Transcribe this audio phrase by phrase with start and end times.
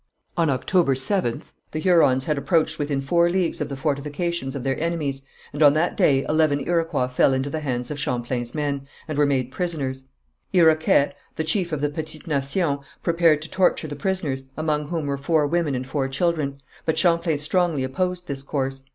[0.35, 4.79] On October 7th the Hurons had approached within four leagues of the fortifications of their
[4.81, 5.21] enemies,
[5.53, 9.27] and on that day eleven Iroquois fell into the hands of Champlain's men, and were
[9.27, 10.05] made prisoners.
[10.53, 15.17] Iroquet, the chief of the Petite Nation, prepared to torture the prisoners, among whom were
[15.19, 18.81] four women and four children, but Champlain strongly opposed this course.